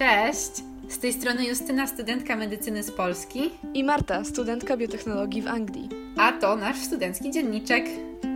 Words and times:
Cześć! 0.00 0.50
Z 0.88 0.98
tej 0.98 1.12
strony 1.12 1.46
Justyna, 1.46 1.86
studentka 1.86 2.36
medycyny 2.36 2.82
z 2.82 2.90
Polski. 2.90 3.50
I 3.74 3.84
Marta, 3.84 4.24
studentka 4.24 4.76
biotechnologii 4.76 5.42
w 5.42 5.46
Anglii. 5.46 5.88
A 6.16 6.32
to 6.32 6.56
nasz 6.56 6.78
studencki 6.78 7.30
dzienniczek. 7.30 7.84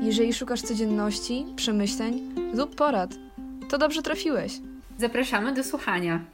Jeżeli 0.02 0.34
szukasz 0.34 0.62
codzienności, 0.62 1.46
przemyśleń 1.56 2.34
lub 2.54 2.74
porad, 2.74 3.10
to 3.68 3.78
dobrze 3.78 4.02
trafiłeś. 4.02 4.52
Zapraszamy 4.98 5.54
do 5.54 5.64
słuchania. 5.64 6.33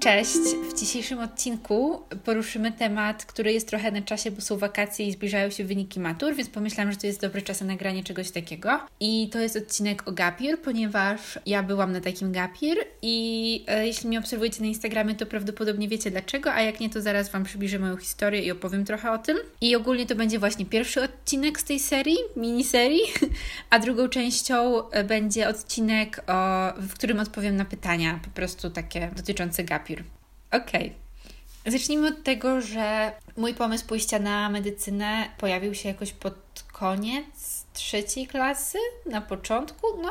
Cześć! 0.00 0.38
W 0.70 0.80
dzisiejszym 0.80 1.18
odcinku 1.18 2.02
poruszymy 2.24 2.72
temat, 2.72 3.24
który 3.24 3.52
jest 3.52 3.68
trochę 3.68 3.90
na 3.90 4.02
czasie, 4.02 4.30
bo 4.30 4.40
są 4.40 4.58
wakacje 4.58 5.06
i 5.06 5.12
zbliżają 5.12 5.50
się 5.50 5.64
wyniki 5.64 6.00
matur, 6.00 6.34
więc 6.34 6.50
pomyślałam, 6.50 6.92
że 6.92 6.98
to 6.98 7.06
jest 7.06 7.20
dobry 7.20 7.42
czas 7.42 7.60
na 7.60 7.66
nagranie 7.66 8.04
czegoś 8.04 8.30
takiego. 8.30 8.80
I 9.00 9.28
to 9.32 9.38
jest 9.38 9.56
odcinek 9.56 10.08
o 10.08 10.12
gapir, 10.12 10.58
ponieważ 10.58 11.38
ja 11.46 11.62
byłam 11.62 11.92
na 11.92 12.00
takim 12.00 12.32
gapir 12.32 12.78
i 13.02 13.64
e, 13.68 13.86
jeśli 13.86 14.08
mnie 14.08 14.18
obserwujecie 14.18 14.60
na 14.60 14.66
Instagramie, 14.66 15.14
to 15.14 15.26
prawdopodobnie 15.26 15.88
wiecie 15.88 16.10
dlaczego, 16.10 16.52
a 16.52 16.60
jak 16.62 16.80
nie, 16.80 16.90
to 16.90 17.00
zaraz 17.00 17.30
Wam 17.30 17.44
przybliżę 17.44 17.78
moją 17.78 17.96
historię 17.96 18.42
i 18.42 18.50
opowiem 18.50 18.84
trochę 18.84 19.12
o 19.12 19.18
tym. 19.18 19.36
I 19.60 19.76
ogólnie 19.76 20.06
to 20.06 20.14
będzie 20.14 20.38
właśnie 20.38 20.66
pierwszy 20.66 21.02
odcinek 21.02 21.60
z 21.60 21.64
tej 21.64 21.78
serii, 21.78 22.18
miniserii, 22.36 23.02
a 23.70 23.78
drugą 23.78 24.08
częścią 24.08 24.90
e, 24.90 25.04
będzie 25.04 25.48
odcinek, 25.48 26.22
o, 26.26 26.72
w 26.76 26.94
którym 26.94 27.20
odpowiem 27.20 27.56
na 27.56 27.64
pytania, 27.64 28.20
po 28.24 28.30
prostu 28.30 28.70
takie 28.70 29.10
dotyczące 29.16 29.64
gapir. 29.64 29.89
Okej. 30.52 30.92
Okay. 31.62 31.72
Zacznijmy 31.72 32.08
od 32.08 32.22
tego, 32.22 32.60
że 32.60 33.12
mój 33.36 33.54
pomysł 33.54 33.86
pójścia 33.86 34.18
na 34.18 34.48
medycynę 34.48 35.28
pojawił 35.38 35.74
się 35.74 35.88
jakoś 35.88 36.12
pod 36.12 36.64
koniec 36.72 37.64
trzeciej 37.72 38.26
klasy, 38.26 38.78
na 39.06 39.20
początku, 39.20 39.86
no 40.02 40.10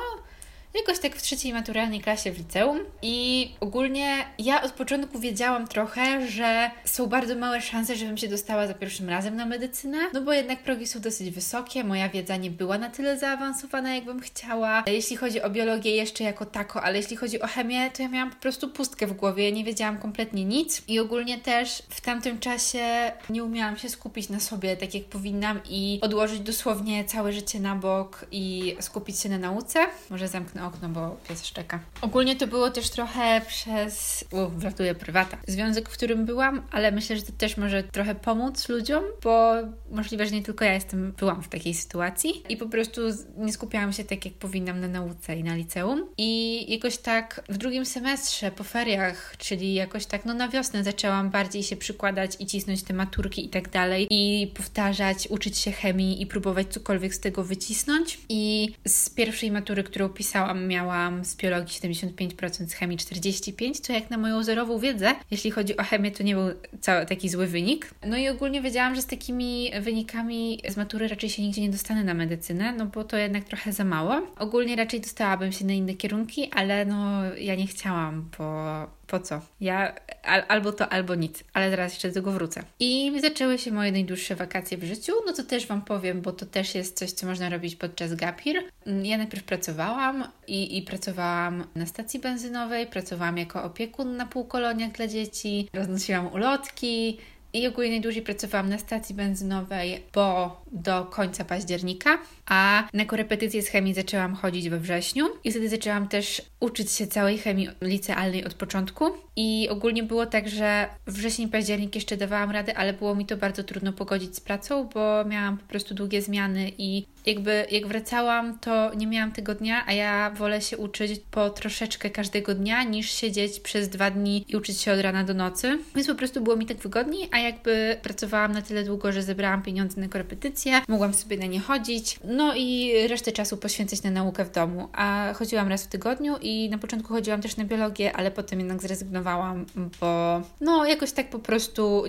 jakoś 0.74 1.00
tak 1.00 1.16
w 1.16 1.22
trzeciej 1.22 1.54
maturalnej 1.54 2.02
klasie 2.02 2.32
w 2.32 2.38
liceum 2.38 2.80
i 3.02 3.50
ogólnie 3.60 4.26
ja 4.40 4.62
od 4.62 4.72
początku 4.72 5.20
wiedziałam 5.20 5.68
trochę, 5.68 6.28
że 6.28 6.72
są 6.86 7.08
bardzo 7.08 7.36
małe 7.36 7.62
szanse, 7.62 7.96
żebym 7.96 8.18
się 8.18 8.28
dostała 8.28 8.68
za 8.68 8.74
pierwszym 8.74 9.10
razem 9.10 9.36
na 9.36 9.46
medycynę, 9.46 9.98
no 10.14 10.22
bo 10.22 10.34
jednak 10.34 10.64
progi 10.64 10.88
są 10.88 11.00
dosyć 11.00 11.30
wysokie, 11.30 11.84
moja 11.84 12.10
wiedza 12.10 12.38
nie 12.38 12.52
była 12.52 12.78
na 12.78 12.90
tyle 12.90 13.18
zaawansowana, 13.18 13.96
jakbym 13.96 14.20
chciała. 14.20 14.84
Jeśli 14.88 15.18
chodzi 15.18 15.42
o 15.42 15.50
biologię 15.50 15.96
jeszcze 15.96 16.24
jako 16.24 16.46
tako, 16.46 16.84
ale 16.84 16.98
jeśli 16.98 17.16
chodzi 17.18 17.42
o 17.42 17.48
chemię, 17.48 17.92
to 17.92 18.02
ja 18.02 18.10
miałam 18.10 18.30
po 18.30 18.36
prostu 18.36 18.70
pustkę 18.70 19.08
w 19.08 19.14
głowie, 19.14 19.52
nie 19.52 19.64
wiedziałam 19.64 19.98
kompletnie 19.98 20.46
nic 20.46 20.82
i 20.88 21.00
ogólnie 21.00 21.38
też 21.38 21.84
w 21.90 22.02
tamtym 22.02 22.40
czasie 22.40 23.12
nie 23.30 23.44
umiałam 23.44 23.78
się 23.78 23.90
skupić 23.90 24.30
na 24.30 24.40
sobie 24.40 24.78
tak 24.78 24.94
jak 24.94 25.04
powinnam 25.04 25.60
i 25.70 26.00
odłożyć 26.02 26.40
dosłownie 26.40 27.06
całe 27.06 27.34
życie 27.34 27.60
na 27.60 27.76
bok 27.76 28.26
i 28.32 28.76
skupić 28.80 29.20
się 29.20 29.30
na 29.30 29.38
nauce. 29.38 29.80
Może 30.10 30.28
zamknę 30.28 30.59
na 30.60 30.68
okno, 30.68 30.90
bo 30.90 31.18
pies 31.30 31.46
szczeka. 31.46 31.80
Ogólnie 32.02 32.36
to 32.36 32.48
było 32.48 32.70
też 32.70 32.90
trochę 32.90 33.42
przez, 33.48 34.26
u, 34.32 34.60
wratuję 34.60 34.96
prywata, 34.96 35.38
związek, 35.48 35.90
w 35.90 35.94
którym 35.94 36.26
byłam, 36.26 36.62
ale 36.72 36.92
myślę, 36.92 37.16
że 37.16 37.22
to 37.22 37.32
też 37.38 37.58
może 37.58 37.84
trochę 37.84 38.16
pomóc 38.16 38.70
ludziom, 38.70 39.04
bo 39.24 39.54
możliwe, 39.92 40.26
że 40.26 40.32
nie 40.32 40.44
tylko 40.44 40.66
ja 40.66 40.74
jestem, 40.74 41.12
byłam 41.12 41.44
w 41.44 41.48
takiej 41.48 41.74
sytuacji 41.74 42.44
i 42.50 42.58
po 42.58 42.66
prostu 42.66 43.02
nie 43.38 43.54
skupiałam 43.54 43.94
się 43.94 44.04
tak, 44.04 44.26
jak 44.26 44.34
powinnam 44.34 44.80
na 44.80 44.88
nauce 44.88 45.36
i 45.36 45.44
na 45.44 45.56
liceum. 45.56 46.06
I 46.18 46.66
jakoś 46.74 46.98
tak 46.98 47.44
w 47.50 47.58
drugim 47.58 47.86
semestrze, 47.86 48.52
po 48.52 48.64
feriach, 48.64 49.36
czyli 49.38 49.74
jakoś 49.74 50.06
tak 50.06 50.26
no 50.26 50.34
na 50.34 50.50
wiosnę 50.50 50.84
zaczęłam 50.84 51.30
bardziej 51.30 51.64
się 51.64 51.78
przykładać 51.78 52.32
i 52.40 52.46
cisnąć 52.46 52.84
te 52.84 52.94
maturki 52.94 53.46
i 53.46 53.50
tak 53.50 53.70
dalej 53.70 54.08
i 54.10 54.48
powtarzać, 54.48 55.28
uczyć 55.30 55.58
się 55.58 55.72
chemii 55.72 56.22
i 56.22 56.26
próbować 56.26 56.68
cokolwiek 56.68 57.14
z 57.14 57.20
tego 57.20 57.44
wycisnąć. 57.44 58.20
I 58.30 58.74
z 58.88 59.10
pierwszej 59.10 59.52
matury, 59.52 59.84
którą 59.84 60.10
pisałam, 60.10 60.49
miałam, 60.54 61.26
z 61.26 61.36
biologii 61.36 61.80
75%, 61.80 62.68
z 62.68 62.74
chemii 62.74 62.98
45%, 62.98 63.82
co 63.82 63.94
jak 63.94 64.10
na 64.10 64.18
moją 64.18 64.44
zerową 64.44 64.80
wiedzę, 64.80 65.16
jeśli 65.32 65.52
chodzi 65.52 65.78
o 65.78 65.84
chemię, 65.84 66.12
to 66.12 66.24
nie 66.24 66.36
był 66.36 66.48
cały 66.82 67.06
taki 67.06 67.30
zły 67.30 67.48
wynik. 67.48 67.94
No 68.06 68.18
i 68.18 68.30
ogólnie 68.30 68.62
wiedziałam, 68.62 68.96
że 68.96 69.02
z 69.02 69.06
takimi 69.06 69.72
wynikami 69.82 70.62
z 70.70 70.78
matury 70.78 71.08
raczej 71.08 71.30
się 71.30 71.42
nigdzie 71.42 71.62
nie 71.62 71.70
dostanę 71.70 72.04
na 72.04 72.14
medycynę, 72.14 72.74
no 72.74 72.86
bo 72.86 73.04
to 73.04 73.18
jednak 73.18 73.44
trochę 73.44 73.74
za 73.74 73.84
mało. 73.84 74.22
Ogólnie 74.38 74.76
raczej 74.76 75.02
dostałabym 75.02 75.52
się 75.52 75.66
na 75.66 75.74
inne 75.74 75.94
kierunki, 75.94 76.50
ale 76.52 76.86
no 76.86 77.22
ja 77.36 77.56
nie 77.56 77.68
chciałam, 77.68 78.30
bo 78.38 78.99
po 79.10 79.20
co? 79.20 79.42
Ja 79.62 79.96
al, 80.24 80.44
albo 80.48 80.72
to, 80.72 80.90
albo 80.90 81.16
nic, 81.16 81.44
ale 81.54 81.70
zaraz 81.70 81.94
jeszcze 81.94 82.08
do 82.08 82.14
tego 82.14 82.32
wrócę. 82.32 82.64
I 82.80 83.12
zaczęły 83.22 83.58
się 83.58 83.72
moje 83.72 83.92
najdłuższe 83.92 84.36
wakacje 84.36 84.78
w 84.78 84.84
życiu, 84.84 85.14
no 85.26 85.34
to 85.34 85.44
też 85.44 85.68
Wam 85.68 85.82
powiem, 85.82 86.22
bo 86.22 86.32
to 86.32 86.46
też 86.46 86.76
jest 86.76 86.98
coś, 86.98 87.12
co 87.12 87.28
można 87.28 87.50
robić 87.50 87.76
podczas 87.76 88.16
gapir. 88.16 88.64
Ja 89.04 89.18
najpierw 89.18 89.44
pracowałam 89.44 90.24
i, 90.48 90.78
i 90.78 90.82
pracowałam 90.82 91.64
na 91.76 91.86
stacji 91.86 92.20
benzynowej, 92.20 92.88
pracowałam 92.88 93.38
jako 93.38 93.64
opiekun 93.64 94.18
na 94.18 94.26
półkoloniach 94.26 94.92
dla 94.92 95.08
dzieci, 95.08 95.70
roznosiłam 95.74 96.34
ulotki, 96.34 97.18
i 97.54 97.68
ogólnie 97.68 97.90
najdłużej 97.90 98.22
pracowałam 98.22 98.70
na 98.70 98.78
stacji 98.78 99.16
benzynowej, 99.16 100.04
bo 100.14 100.62
do 100.72 101.06
końca 101.06 101.46
października, 101.46 102.18
a 102.46 102.88
na 102.94 103.06
korepetycje 103.06 103.62
z 103.62 103.68
chemii 103.68 103.94
zaczęłam 103.94 104.36
chodzić 104.36 104.70
we 104.70 104.80
wrześniu 104.80 105.26
i 105.44 105.52
wtedy 105.52 105.70
zaczęłam 105.70 106.08
też 106.08 106.42
uczyć 106.60 106.92
się 106.92 107.08
całej 107.08 107.38
chemii 107.38 107.70
licealnej 107.82 108.46
od 108.46 108.54
początku 108.54 109.06
i 109.36 109.68
ogólnie 109.70 110.04
było 110.04 110.26
tak, 110.26 110.50
że 110.50 110.88
wrzesień, 111.08 111.50
październik 111.50 111.96
jeszcze 111.96 112.18
dawałam 112.18 112.52
radę, 112.52 112.78
ale 112.78 112.94
było 112.94 113.16
mi 113.16 113.26
to 113.26 113.38
bardzo 113.38 113.64
trudno 113.64 113.94
pogodzić 113.94 114.36
z 114.36 114.40
pracą, 114.40 114.90
bo 114.94 115.26
miałam 115.26 115.58
po 115.58 115.66
prostu 115.66 115.94
długie 115.96 116.22
zmiany 116.22 116.72
i 116.78 117.06
jakby 117.26 117.66
jak 117.72 117.88
wracałam, 117.88 118.60
to 118.60 118.96
nie 118.96 119.08
miałam 119.08 119.32
tego 119.32 119.56
dnia, 119.56 119.84
a 119.88 119.94
ja 119.94 120.32
wolę 120.36 120.62
się 120.62 120.78
uczyć 120.78 121.22
po 121.32 121.50
troszeczkę 121.50 122.10
każdego 122.10 122.56
dnia, 122.56 122.84
niż 122.84 123.12
siedzieć 123.12 123.60
przez 123.60 123.90
dwa 123.90 124.12
dni 124.12 124.46
i 124.48 124.56
uczyć 124.56 124.82
się 124.82 124.94
od 124.94 125.00
rana 125.00 125.24
do 125.24 125.34
nocy. 125.34 125.80
Więc 125.96 126.08
po 126.08 126.16
prostu 126.16 126.42
było 126.42 126.56
mi 126.56 126.66
tak 126.66 126.78
wygodniej, 126.78 127.30
a 127.32 127.40
jakby 127.40 127.98
pracowałam 128.02 128.52
na 128.52 128.62
tyle 128.62 128.84
długo, 128.84 129.12
że 129.12 129.24
zebrałam 129.24 129.64
pieniądze 129.64 130.02
na 130.02 130.08
korepetycje, 130.08 130.59
mogłam 130.88 131.14
sobie 131.14 131.38
na 131.38 131.46
nie 131.46 131.60
chodzić, 131.60 132.20
no 132.24 132.56
i 132.56 132.94
resztę 133.08 133.32
czasu 133.32 133.58
poświęcać 133.58 134.04
na 134.04 134.12
naukę 134.12 134.46
w 134.46 134.52
domu. 134.52 134.90
A 134.94 135.34
chodziłam 135.36 135.68
raz 135.68 135.84
w 135.84 135.88
tygodniu 135.88 136.36
i 136.42 136.70
na 136.70 136.78
początku 136.78 137.14
chodziłam 137.14 137.42
też 137.42 137.58
na 137.58 137.64
biologię, 137.66 138.14
ale 138.14 138.32
potem 138.32 138.60
jednak 138.60 138.82
zrezygnowałam, 138.82 139.66
bo 140.02 140.42
no 140.62 140.86
jakoś 140.86 141.12
tak 141.12 141.30
po 141.30 141.40
prostu 141.40 142.04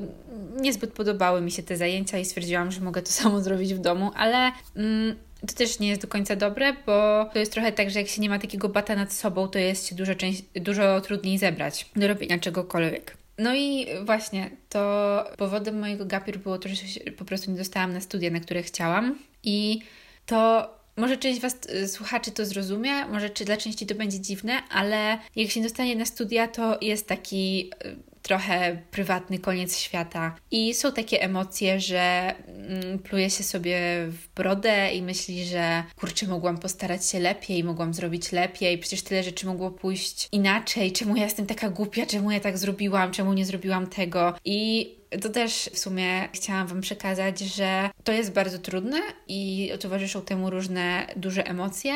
niezbyt 0.60 0.92
podobały 0.92 1.40
mi 1.40 1.50
się 1.50 1.62
te 1.62 1.76
zajęcia 1.76 2.18
i 2.18 2.24
stwierdziłam, 2.24 2.72
że 2.72 2.80
mogę 2.80 3.02
to 3.02 3.12
samo 3.22 3.40
zrobić 3.40 3.74
w 3.74 3.78
domu, 3.78 4.10
ale 4.16 4.52
mm, 4.76 5.16
to 5.46 5.54
też 5.54 5.78
nie 5.78 5.88
jest 5.88 6.02
do 6.02 6.08
końca 6.08 6.36
dobre, 6.36 6.72
bo 6.86 7.24
to 7.32 7.38
jest 7.38 7.52
trochę 7.52 7.72
tak, 7.72 7.90
że 7.90 7.98
jak 7.98 8.08
się 8.08 8.22
nie 8.22 8.28
ma 8.28 8.38
takiego 8.38 8.68
bata 8.68 8.96
nad 8.96 9.12
sobą, 9.12 9.48
to 9.48 9.58
jest 9.58 9.86
się 9.86 9.94
dużo, 9.94 10.12
dużo 10.54 11.00
trudniej 11.00 11.38
zebrać 11.38 11.90
do 11.96 12.08
robienia 12.08 12.38
czegokolwiek. 12.38 13.19
No 13.40 13.54
i 13.54 13.86
właśnie 14.04 14.50
to 14.68 15.24
powodem 15.36 15.78
mojego 15.78 16.06
gapir 16.06 16.38
było 16.38 16.58
to, 16.58 16.68
że 16.68 16.74
po 17.10 17.24
prostu 17.24 17.50
nie 17.50 17.56
dostałam 17.56 17.92
na 17.92 18.00
studia, 18.00 18.30
na 18.30 18.40
które 18.40 18.62
chciałam. 18.62 19.18
I 19.42 19.80
to 20.26 20.70
może 20.96 21.16
część 21.16 21.40
Was, 21.40 21.56
y, 21.74 21.88
słuchaczy, 21.88 22.30
to 22.30 22.46
zrozumie, 22.46 23.06
może 23.06 23.30
czy 23.30 23.44
dla 23.44 23.56
części 23.56 23.86
to 23.86 23.94
będzie 23.94 24.20
dziwne, 24.20 24.52
ale 24.70 25.18
jak 25.36 25.50
się 25.50 25.62
dostanie 25.62 25.96
na 25.96 26.04
studia, 26.04 26.48
to 26.48 26.78
jest 26.80 27.06
taki 27.06 27.70
y, 27.84 28.09
trochę 28.22 28.82
prywatny 28.90 29.38
koniec 29.38 29.78
świata. 29.78 30.36
I 30.50 30.74
są 30.74 30.92
takie 30.92 31.22
emocje, 31.22 31.80
że 31.80 32.34
mm, 32.46 32.98
pluje 32.98 33.30
się 33.30 33.44
sobie 33.44 33.80
w 34.08 34.28
brodę 34.34 34.92
i 34.92 35.02
myśli, 35.02 35.44
że 35.44 35.84
kurczę, 35.96 36.26
mogłam 36.26 36.58
postarać 36.58 37.06
się 37.06 37.20
lepiej, 37.20 37.64
mogłam 37.64 37.94
zrobić 37.94 38.32
lepiej, 38.32 38.78
przecież 38.78 39.02
tyle 39.02 39.22
rzeczy 39.22 39.46
mogło 39.46 39.70
pójść 39.70 40.28
inaczej, 40.32 40.92
czemu 40.92 41.16
ja 41.16 41.24
jestem 41.24 41.46
taka 41.46 41.70
głupia, 41.70 42.06
czemu 42.06 42.30
ja 42.30 42.40
tak 42.40 42.58
zrobiłam, 42.58 43.12
czemu 43.12 43.32
nie 43.32 43.46
zrobiłam 43.46 43.86
tego. 43.86 44.34
I 44.44 44.90
to 45.22 45.28
też 45.28 45.70
w 45.72 45.78
sumie 45.78 46.28
chciałam 46.32 46.66
Wam 46.66 46.80
przekazać, 46.80 47.40
że 47.40 47.90
to 48.04 48.12
jest 48.12 48.32
bardzo 48.32 48.58
trudne 48.58 49.00
i 49.28 49.70
towarzyszą 49.80 50.22
temu 50.22 50.50
różne 50.50 51.06
duże 51.16 51.46
emocje, 51.46 51.92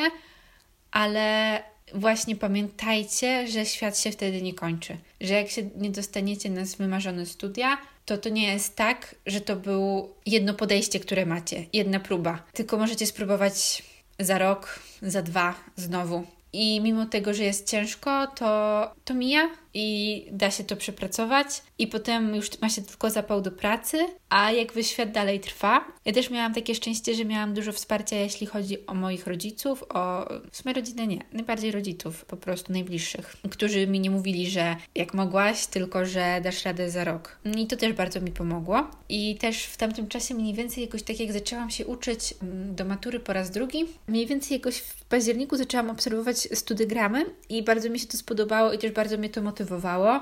ale 0.91 1.63
właśnie 1.93 2.35
pamiętajcie, 2.35 3.47
że 3.47 3.65
świat 3.65 3.99
się 3.99 4.11
wtedy 4.11 4.41
nie 4.41 4.53
kończy. 4.53 4.97
Że 5.21 5.33
jak 5.33 5.49
się 5.49 5.69
nie 5.75 5.89
dostaniecie 5.89 6.49
na 6.49 6.61
wymarzone 6.77 7.25
studia, 7.25 7.77
to 8.05 8.17
to 8.17 8.29
nie 8.29 8.47
jest 8.53 8.75
tak, 8.75 9.15
że 9.25 9.41
to 9.41 9.55
był 9.55 10.09
jedno 10.25 10.53
podejście, 10.53 10.99
które 10.99 11.25
macie, 11.25 11.65
jedna 11.73 11.99
próba. 11.99 12.43
Tylko 12.53 12.77
możecie 12.77 13.07
spróbować 13.07 13.83
za 14.19 14.37
rok, 14.37 14.79
za 15.01 15.21
dwa, 15.21 15.55
znowu. 15.75 16.23
I 16.53 16.81
mimo 16.81 17.05
tego, 17.05 17.33
że 17.33 17.43
jest 17.43 17.69
ciężko, 17.69 18.27
to, 18.27 18.91
to 19.05 19.13
mija 19.13 19.49
i 19.75 20.25
da 20.31 20.51
się 20.51 20.63
to 20.63 20.75
przepracować 20.75 21.47
i 21.79 21.87
potem 21.87 22.35
już 22.35 22.61
ma 22.61 22.69
się 22.69 22.81
tylko 22.81 23.09
zapał 23.09 23.41
do 23.41 23.51
pracy, 23.51 23.97
a 24.29 24.51
jakby 24.51 24.83
świat 24.83 25.11
dalej 25.11 25.39
trwa. 25.39 25.85
Ja 26.05 26.13
też 26.13 26.29
miałam 26.29 26.53
takie 26.53 26.75
szczęście, 26.75 27.15
że 27.15 27.25
miałam 27.25 27.53
dużo 27.53 27.71
wsparcia, 27.71 28.15
jeśli 28.15 28.47
chodzi 28.47 28.87
o 28.87 28.93
moich 28.93 29.27
rodziców, 29.27 29.83
o 29.89 30.29
w 30.51 30.57
sumie 30.57 30.73
rodzinę 30.73 31.07
nie, 31.07 31.19
najbardziej 31.33 31.71
rodziców, 31.71 32.25
po 32.25 32.37
prostu 32.37 32.73
najbliższych, 32.73 33.35
którzy 33.49 33.87
mi 33.87 33.99
nie 33.99 34.09
mówili, 34.09 34.49
że 34.49 34.75
jak 34.95 35.13
mogłaś, 35.13 35.67
tylko 35.67 36.05
że 36.05 36.41
dasz 36.43 36.65
radę 36.65 36.89
za 36.89 37.03
rok. 37.03 37.37
I 37.57 37.67
to 37.67 37.75
też 37.75 37.93
bardzo 37.93 38.21
mi 38.21 38.31
pomogło. 38.31 38.87
I 39.09 39.35
też 39.35 39.63
w 39.63 39.77
tamtym 39.77 40.07
czasie 40.07 40.35
mniej 40.35 40.53
więcej 40.53 40.83
jakoś 40.83 41.03
tak 41.03 41.19
jak 41.19 41.31
zaczęłam 41.31 41.69
się 41.69 41.85
uczyć 41.85 42.33
mm, 42.41 42.75
do 42.75 42.85
matury 42.85 43.19
po 43.19 43.33
raz 43.33 43.51
drugi, 43.51 43.85
mniej 44.07 44.27
więcej 44.27 44.57
jakoś 44.57 44.77
w 44.77 45.05
październiku 45.05 45.57
zaczęłam 45.57 45.89
obserwować 45.89 46.37
studygramy 46.37 47.25
i 47.49 47.63
bardzo 47.63 47.89
mi 47.89 47.99
się 47.99 48.07
to 48.07 48.17
spodobało 48.17 48.73
i 48.73 48.77
też 48.77 48.91
bardzo 48.91 49.17
mnie 49.17 49.29
to 49.29 49.41
motywowało, 49.41 49.64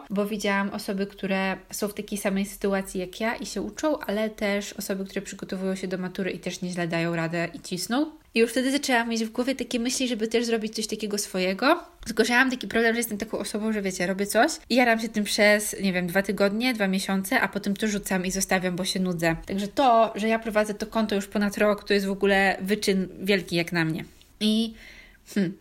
bo 0.09 0.25
widziałam 0.25 0.69
osoby, 0.69 1.07
które 1.07 1.57
są 1.71 1.87
w 1.87 1.93
takiej 1.93 2.17
samej 2.17 2.45
sytuacji 2.45 2.99
jak 2.99 3.19
ja 3.19 3.35
i 3.35 3.45
się 3.45 3.61
uczą, 3.61 3.99
ale 3.99 4.29
też 4.29 4.73
osoby, 4.73 5.05
które 5.05 5.21
przygotowują 5.21 5.75
się 5.75 5.87
do 5.87 5.97
matury 5.97 6.31
i 6.31 6.39
też 6.39 6.61
nieźle 6.61 6.87
dają 6.87 7.15
radę 7.15 7.47
i 7.53 7.59
cisną. 7.59 8.11
I 8.35 8.39
już 8.39 8.51
wtedy 8.51 8.71
zaczęłam 8.71 9.09
mieć 9.09 9.25
w 9.25 9.31
głowie 9.31 9.55
takie 9.55 9.79
myśli, 9.79 10.07
żeby 10.07 10.27
też 10.27 10.45
zrobić 10.45 10.75
coś 10.75 10.87
takiego 10.87 11.17
swojego. 11.17 11.83
Tylko, 12.05 12.23
taki 12.25 12.67
problem, 12.67 12.93
że 12.93 12.99
jestem 12.99 13.17
taką 13.17 13.37
osobą, 13.37 13.73
że 13.73 13.81
wiecie, 13.81 14.07
robię 14.07 14.25
coś 14.25 14.51
i 14.69 14.75
jaram 14.75 14.99
się 14.99 15.09
tym 15.09 15.23
przez, 15.23 15.75
nie 15.81 15.93
wiem, 15.93 16.07
dwa 16.07 16.21
tygodnie, 16.21 16.73
dwa 16.73 16.87
miesiące, 16.87 17.41
a 17.41 17.47
potem 17.47 17.75
to 17.75 17.87
rzucam 17.87 18.25
i 18.25 18.31
zostawiam, 18.31 18.75
bo 18.75 18.85
się 18.85 18.99
nudzę. 18.99 19.35
Także 19.45 19.67
to, 19.67 20.13
że 20.15 20.27
ja 20.27 20.39
prowadzę 20.39 20.73
to 20.73 20.87
konto 20.87 21.15
już 21.15 21.27
ponad 21.27 21.57
rok, 21.57 21.83
to 21.83 21.93
jest 21.93 22.05
w 22.05 22.11
ogóle 22.11 22.57
wyczyn 22.61 23.07
wielki 23.21 23.55
jak 23.55 23.71
na 23.71 23.85
mnie. 23.85 24.05
I 24.39 24.73
hmm, 25.33 25.57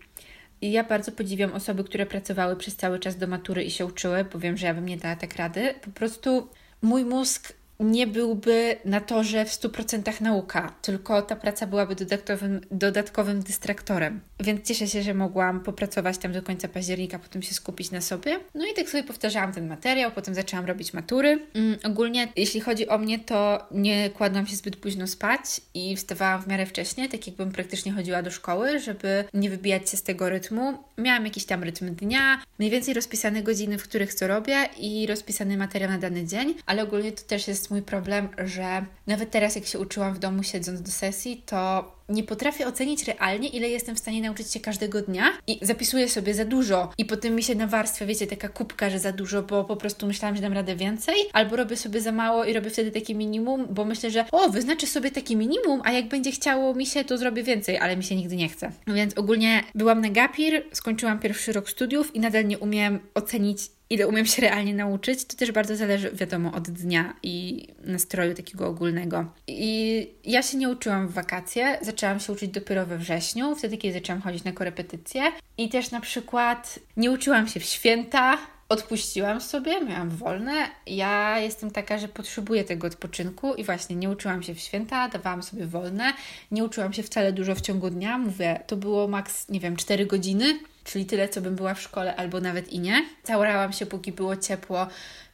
i 0.62 0.72
ja 0.72 0.84
bardzo 0.84 1.12
podziwiam 1.12 1.52
osoby, 1.52 1.84
które 1.84 2.06
pracowały 2.06 2.56
przez 2.56 2.76
cały 2.76 2.98
czas 2.98 3.16
do 3.16 3.26
matury 3.26 3.64
i 3.64 3.70
się 3.70 3.86
uczyły, 3.86 4.24
bo 4.32 4.38
wiem, 4.38 4.56
że 4.56 4.66
ja 4.66 4.74
bym 4.74 4.86
nie 4.86 4.96
dała 4.96 5.16
tak 5.16 5.36
rady. 5.36 5.74
Po 5.82 5.90
prostu 5.90 6.48
mój 6.82 7.04
mózg 7.04 7.52
nie 7.82 8.06
byłby 8.06 8.76
na 8.84 9.00
torze 9.00 9.44
w 9.44 9.48
100% 9.48 10.20
nauka, 10.20 10.74
tylko 10.82 11.22
ta 11.22 11.36
praca 11.36 11.66
byłaby 11.66 11.94
dodatkowym, 11.94 12.60
dodatkowym 12.70 13.42
dystraktorem. 13.42 14.20
Więc 14.40 14.66
cieszę 14.66 14.88
się, 14.88 15.02
że 15.02 15.14
mogłam 15.14 15.60
popracować 15.60 16.18
tam 16.18 16.32
do 16.32 16.42
końca 16.42 16.68
października, 16.68 17.18
potem 17.18 17.42
się 17.42 17.54
skupić 17.54 17.90
na 17.90 18.00
sobie. 18.00 18.40
No 18.54 18.66
i 18.66 18.74
tak 18.74 18.88
sobie 18.88 19.04
powtarzałam 19.04 19.52
ten 19.52 19.68
materiał, 19.68 20.10
potem 20.10 20.34
zaczęłam 20.34 20.66
robić 20.66 20.92
matury. 20.92 21.46
Mm, 21.54 21.78
ogólnie, 21.84 22.28
jeśli 22.36 22.60
chodzi 22.60 22.88
o 22.88 22.98
mnie, 22.98 23.18
to 23.18 23.66
nie 23.70 24.10
kładłam 24.10 24.46
się 24.46 24.56
zbyt 24.56 24.76
późno 24.76 25.06
spać 25.06 25.40
i 25.74 25.96
wstawałam 25.96 26.42
w 26.42 26.46
miarę 26.46 26.66
wcześnie, 26.66 27.08
tak 27.08 27.26
jakbym 27.26 27.52
praktycznie 27.52 27.92
chodziła 27.92 28.22
do 28.22 28.30
szkoły, 28.30 28.78
żeby 28.78 29.24
nie 29.34 29.50
wybijać 29.50 29.90
się 29.90 29.96
z 29.96 30.02
tego 30.02 30.28
rytmu. 30.28 30.74
Miałam 30.98 31.24
jakiś 31.24 31.44
tam 31.44 31.62
rytm 31.62 31.94
dnia, 31.94 32.42
mniej 32.58 32.70
więcej 32.70 32.94
rozpisane 32.94 33.42
godziny, 33.42 33.78
w 33.78 33.82
których 33.82 34.14
co 34.14 34.26
robię 34.26 34.68
i 34.78 35.06
rozpisany 35.06 35.56
materiał 35.56 35.90
na 35.90 35.98
dany 35.98 36.26
dzień, 36.26 36.54
ale 36.66 36.82
ogólnie 36.82 37.12
to 37.12 37.22
też 37.22 37.48
jest 37.48 37.70
mój 37.72 37.82
problem, 37.82 38.28
że 38.44 38.84
nawet 39.06 39.30
teraz, 39.30 39.56
jak 39.56 39.66
się 39.66 39.78
uczyłam 39.78 40.14
w 40.14 40.18
domu 40.18 40.42
siedząc 40.42 40.82
do 40.82 40.90
sesji, 40.90 41.42
to 41.46 41.92
nie 42.08 42.22
potrafię 42.22 42.66
ocenić 42.66 43.04
realnie, 43.04 43.48
ile 43.48 43.68
jestem 43.68 43.96
w 43.96 43.98
stanie 43.98 44.22
nauczyć 44.22 44.52
się 44.52 44.60
każdego 44.60 45.02
dnia 45.02 45.24
i 45.46 45.58
zapisuję 45.62 46.08
sobie 46.08 46.34
za 46.34 46.44
dużo 46.44 46.92
i 46.98 47.04
potem 47.04 47.34
mi 47.34 47.42
się 47.42 47.54
nawarstwia, 47.54 48.06
wiecie, 48.06 48.26
taka 48.26 48.48
kubka, 48.48 48.90
że 48.90 48.98
za 48.98 49.12
dużo, 49.12 49.42
bo 49.42 49.64
po 49.64 49.76
prostu 49.76 50.06
myślałam, 50.06 50.36
że 50.36 50.42
dam 50.42 50.52
radę 50.52 50.76
więcej, 50.76 51.16
albo 51.32 51.56
robię 51.56 51.76
sobie 51.76 52.00
za 52.00 52.12
mało 52.12 52.44
i 52.44 52.52
robię 52.52 52.70
wtedy 52.70 52.90
takie 52.90 53.14
minimum, 53.14 53.66
bo 53.70 53.84
myślę, 53.84 54.10
że 54.10 54.24
o, 54.32 54.48
wyznaczę 54.48 54.86
sobie 54.86 55.10
takie 55.10 55.36
minimum, 55.36 55.80
a 55.84 55.92
jak 55.92 56.08
będzie 56.08 56.32
chciało 56.32 56.74
mi 56.74 56.86
się, 56.86 57.04
to 57.04 57.18
zrobię 57.18 57.42
więcej, 57.42 57.78
ale 57.78 57.96
mi 57.96 58.04
się 58.04 58.16
nigdy 58.16 58.36
nie 58.36 58.48
chce. 58.48 58.72
Więc 58.86 59.18
ogólnie 59.18 59.64
byłam 59.74 60.00
na 60.00 60.10
gapir, 60.10 60.64
skończyłam 60.72 61.18
pierwszy 61.18 61.52
rok 61.52 61.70
studiów 61.70 62.16
i 62.16 62.20
nadal 62.20 62.46
nie 62.46 62.58
umiem 62.58 63.00
ocenić 63.14 63.70
ile 63.92 64.08
umiem 64.08 64.26
się 64.26 64.42
realnie 64.42 64.74
nauczyć, 64.74 65.24
to 65.24 65.36
też 65.36 65.52
bardzo 65.52 65.76
zależy, 65.76 66.10
wiadomo, 66.10 66.52
od 66.52 66.70
dnia 66.70 67.14
i 67.22 67.66
nastroju 67.84 68.34
takiego 68.34 68.66
ogólnego. 68.66 69.24
I 69.46 70.10
ja 70.24 70.42
się 70.42 70.58
nie 70.58 70.68
uczyłam 70.68 71.08
w 71.08 71.12
wakacje, 71.12 71.78
zaczęłam 71.82 72.20
się 72.20 72.32
uczyć 72.32 72.50
dopiero 72.50 72.86
we 72.86 72.98
wrześniu, 72.98 73.56
wtedy 73.56 73.76
kiedy 73.76 73.94
zaczęłam 73.94 74.22
chodzić 74.22 74.44
na 74.44 74.52
korepetycje. 74.52 75.22
I 75.58 75.68
też 75.68 75.90
na 75.90 76.00
przykład 76.00 76.78
nie 76.96 77.10
uczyłam 77.10 77.48
się 77.48 77.60
w 77.60 77.64
święta, 77.64 78.38
odpuściłam 78.68 79.40
sobie, 79.40 79.80
miałam 79.80 80.10
wolne. 80.10 80.52
Ja 80.86 81.38
jestem 81.38 81.70
taka, 81.70 81.98
że 81.98 82.08
potrzebuję 82.08 82.64
tego 82.64 82.86
odpoczynku 82.86 83.54
i 83.54 83.64
właśnie 83.64 83.96
nie 83.96 84.10
uczyłam 84.10 84.42
się 84.42 84.54
w 84.54 84.60
święta, 84.60 85.08
dawałam 85.08 85.42
sobie 85.42 85.66
wolne. 85.66 86.12
Nie 86.50 86.64
uczyłam 86.64 86.92
się 86.92 87.02
wcale 87.02 87.32
dużo 87.32 87.54
w 87.54 87.60
ciągu 87.60 87.90
dnia. 87.90 88.18
Mówię, 88.18 88.60
to 88.66 88.76
było 88.76 89.08
maks, 89.08 89.48
nie 89.48 89.60
wiem, 89.60 89.76
4 89.76 90.06
godziny 90.06 90.58
czyli 90.84 91.06
tyle, 91.06 91.28
co 91.28 91.40
bym 91.40 91.56
była 91.56 91.74
w 91.74 91.80
szkole, 91.80 92.16
albo 92.16 92.40
nawet 92.40 92.72
i 92.72 92.80
nie. 92.80 93.04
Całorałam 93.22 93.72
się, 93.72 93.86
póki 93.86 94.12
było 94.12 94.36
ciepło, 94.36 94.86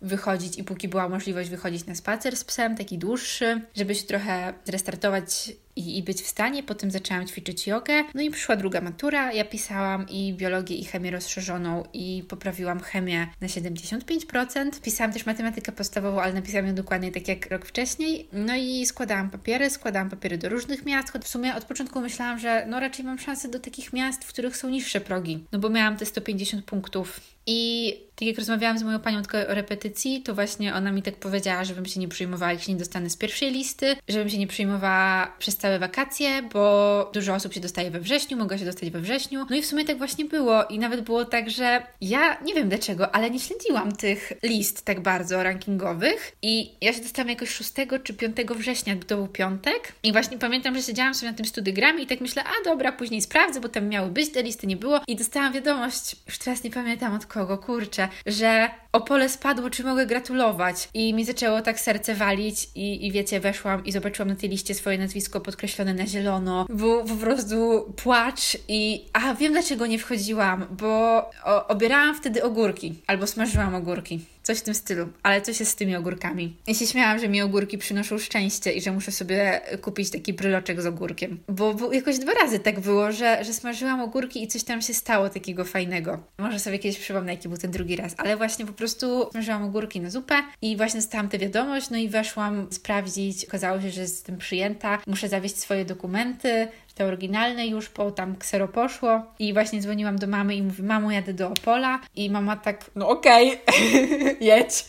wychodzić 0.02 0.58
i 0.58 0.64
póki 0.64 0.88
była 0.88 1.08
możliwość 1.08 1.50
wychodzić 1.50 1.86
na 1.86 1.94
spacer 1.94 2.36
z 2.36 2.44
psem, 2.44 2.76
taki 2.76 2.98
dłuższy, 2.98 3.60
żeby 3.76 3.94
się 3.94 4.06
trochę 4.06 4.54
zrestartować 4.64 5.52
i, 5.78 5.98
i 5.98 6.02
być 6.02 6.22
w 6.22 6.26
stanie. 6.26 6.62
Potem 6.62 6.90
zaczęłam 6.90 7.26
ćwiczyć 7.26 7.66
jogę. 7.66 8.04
No 8.14 8.22
i 8.22 8.30
przyszła 8.30 8.56
druga 8.56 8.80
matura. 8.80 9.32
Ja 9.32 9.44
pisałam 9.44 10.08
i 10.08 10.34
biologię, 10.34 10.76
i 10.76 10.84
chemię 10.84 11.10
rozszerzoną 11.10 11.84
i 11.92 12.24
poprawiłam 12.28 12.80
chemię 12.80 13.26
na 13.40 13.46
75%. 13.46 14.80
Pisałam 14.82 15.12
też 15.12 15.26
matematykę 15.26 15.72
podstawową, 15.72 16.20
ale 16.20 16.32
napisałam 16.32 16.66
ją 16.66 16.74
dokładnie 16.74 17.12
tak 17.12 17.28
jak 17.28 17.50
rok 17.50 17.66
wcześniej. 17.66 18.28
No 18.32 18.56
i 18.56 18.86
składałam 18.86 19.30
papiery, 19.30 19.70
składałam 19.70 20.10
papiery 20.10 20.38
do 20.38 20.48
różnych 20.48 20.86
miast. 20.86 21.18
W 21.18 21.28
sumie 21.28 21.54
od 21.54 21.64
początku 21.64 22.00
myślałam, 22.00 22.38
że 22.38 22.66
no 22.66 22.80
raczej 22.80 23.04
mam 23.04 23.18
szansę 23.18 23.48
do 23.48 23.60
takich 23.60 23.92
miast, 23.92 24.24
w 24.24 24.28
których 24.28 24.56
są 24.56 24.70
niższe 24.70 25.00
progi. 25.00 25.44
No 25.52 25.58
bo 25.58 25.70
miałam 25.70 25.96
te 25.96 26.06
150 26.06 26.64
punktów 26.64 27.20
i 27.50 27.94
tak 28.18 28.28
jak 28.28 28.38
rozmawiałam 28.38 28.78
z 28.78 28.82
moją 28.82 28.98
panią 28.98 29.18
o 29.18 29.54
repetycji, 29.54 30.22
to 30.22 30.34
właśnie 30.34 30.74
ona 30.74 30.92
mi 30.92 31.02
tak 31.02 31.16
powiedziała, 31.16 31.64
żebym 31.64 31.86
się 31.86 32.00
nie 32.00 32.08
przejmowała, 32.08 32.52
jak 32.52 32.62
się 32.62 32.72
nie 32.72 32.78
dostanę 32.78 33.10
z 33.10 33.16
pierwszej 33.16 33.52
listy, 33.52 33.96
żebym 34.08 34.28
się 34.28 34.38
nie 34.38 34.46
przejmowała 34.46 35.32
przez 35.38 35.56
całe 35.56 35.78
wakacje, 35.78 36.42
bo 36.52 37.10
dużo 37.14 37.34
osób 37.34 37.54
się 37.54 37.60
dostaje 37.60 37.90
we 37.90 38.00
wrześniu, 38.00 38.36
mogę 38.36 38.58
się 38.58 38.64
dostać 38.64 38.90
we 38.90 39.00
wrześniu. 39.00 39.46
No 39.50 39.56
i 39.56 39.62
w 39.62 39.66
sumie 39.66 39.84
tak 39.84 39.98
właśnie 39.98 40.24
było. 40.24 40.64
I 40.64 40.78
nawet 40.78 41.00
było 41.00 41.24
tak, 41.24 41.50
że 41.50 41.82
ja 42.00 42.40
nie 42.40 42.54
wiem 42.54 42.68
dlaczego, 42.68 43.14
ale 43.14 43.30
nie 43.30 43.40
śledziłam 43.40 43.92
tych 43.96 44.32
list 44.42 44.84
tak 44.84 45.00
bardzo 45.00 45.42
rankingowych. 45.42 46.32
I 46.42 46.72
ja 46.80 46.92
się 46.92 47.00
dostałam 47.00 47.28
jakoś 47.28 47.50
6 47.50 47.72
czy 48.04 48.14
5 48.14 48.36
września, 48.56 48.96
to 49.06 49.16
był 49.16 49.28
piątek. 49.28 49.92
I 50.02 50.12
właśnie 50.12 50.38
pamiętam, 50.38 50.74
że 50.74 50.82
siedziałam 50.82 51.14
sobie 51.14 51.30
na 51.30 51.36
tym 51.36 51.46
studygramie 51.46 52.02
i 52.02 52.06
tak 52.06 52.20
myślę, 52.20 52.44
a 52.44 52.64
dobra, 52.64 52.92
później 52.92 53.22
sprawdzę, 53.22 53.60
bo 53.60 53.68
tam 53.68 53.88
miały 53.88 54.10
być 54.10 54.32
te 54.32 54.42
listy, 54.42 54.66
nie 54.66 54.76
było. 54.76 55.00
I 55.08 55.16
dostałam 55.16 55.52
wiadomość, 55.52 56.16
już 56.26 56.38
teraz 56.38 56.64
nie 56.64 56.70
pamiętam 56.70 57.14
od 57.14 57.26
kogo, 57.26 57.37
kurczę, 57.58 58.08
że 58.26 58.70
Opole 58.98 59.28
spadło, 59.28 59.70
czy 59.70 59.84
mogę 59.84 60.06
gratulować? 60.06 60.88
I 60.94 61.14
mi 61.14 61.24
zaczęło 61.24 61.62
tak 61.62 61.80
serce 61.80 62.14
walić 62.14 62.68
i, 62.74 63.06
i 63.06 63.12
wiecie, 63.12 63.40
weszłam 63.40 63.84
i 63.84 63.92
zobaczyłam 63.92 64.28
na 64.28 64.36
tej 64.36 64.48
liście 64.48 64.74
swoje 64.74 64.98
nazwisko 64.98 65.40
podkreślone 65.40 65.94
na 65.94 66.06
zielono. 66.06 66.66
Był 66.68 67.04
po 67.04 67.14
prostu 67.14 67.56
płacz 67.96 68.58
i... 68.68 69.04
A, 69.12 69.34
wiem 69.34 69.52
dlaczego 69.52 69.86
nie 69.86 69.98
wchodziłam, 69.98 70.66
bo 70.70 71.18
o, 71.44 71.66
obierałam 71.68 72.14
wtedy 72.14 72.42
ogórki 72.42 72.94
albo 73.06 73.26
smażyłam 73.26 73.74
ogórki. 73.74 74.20
Coś 74.42 74.58
w 74.58 74.62
tym 74.62 74.74
stylu, 74.74 75.08
ale 75.22 75.42
coś 75.42 75.60
jest 75.60 75.72
z 75.72 75.76
tymi 75.76 75.96
ogórkami. 75.96 76.56
Ja 76.66 76.74
się 76.74 76.86
śmiałam, 76.86 77.18
że 77.18 77.28
mi 77.28 77.42
ogórki 77.42 77.78
przynoszą 77.78 78.18
szczęście 78.18 78.72
i 78.72 78.80
że 78.80 78.92
muszę 78.92 79.12
sobie 79.12 79.60
kupić 79.82 80.10
taki 80.10 80.32
bryloczek 80.32 80.82
z 80.82 80.86
ogórkiem. 80.86 81.40
Bo, 81.48 81.74
bo 81.74 81.92
jakoś 81.92 82.18
dwa 82.18 82.32
razy 82.32 82.58
tak 82.58 82.80
było, 82.80 83.12
że, 83.12 83.44
że 83.44 83.52
smażyłam 83.52 84.00
ogórki 84.00 84.42
i 84.42 84.48
coś 84.48 84.64
tam 84.64 84.82
się 84.82 84.94
stało 84.94 85.28
takiego 85.28 85.64
fajnego. 85.64 86.18
Może 86.38 86.58
sobie 86.58 86.78
kiedyś 86.78 86.98
przypomnę, 86.98 87.32
jaki 87.32 87.48
był 87.48 87.58
ten 87.58 87.70
drugi 87.70 87.96
raz, 87.96 88.14
ale 88.16 88.36
właśnie 88.36 88.66
po 88.66 88.72
prostu 88.72 88.87
smażyłam 88.88 89.64
ogórki 89.64 90.00
na 90.00 90.10
zupę 90.10 90.42
i 90.62 90.76
właśnie 90.76 91.00
dostałam 91.00 91.28
tę 91.28 91.38
wiadomość, 91.38 91.90
no 91.90 91.96
i 91.96 92.08
weszłam 92.08 92.66
sprawdzić. 92.70 93.44
Okazało 93.44 93.80
się, 93.80 93.90
że 93.90 94.00
jestem 94.00 94.38
przyjęta. 94.38 94.98
Muszę 95.06 95.28
zawieźć 95.28 95.56
swoje 95.56 95.84
dokumenty, 95.84 96.68
te 96.98 97.04
oryginalne 97.04 97.66
już, 97.66 97.88
po 97.88 98.10
tam 98.10 98.36
ksero 98.36 98.68
poszło 98.68 99.22
i 99.38 99.52
właśnie 99.52 99.80
dzwoniłam 99.80 100.18
do 100.18 100.26
mamy 100.26 100.54
i 100.54 100.62
mówi, 100.62 100.82
mamo, 100.82 101.10
jadę 101.10 101.32
do 101.32 101.48
Opola 101.48 102.00
i 102.16 102.30
mama 102.30 102.56
tak, 102.56 102.90
no 102.94 103.08
okej, 103.08 103.60
okay, 103.66 104.36
jedź. 104.50 104.84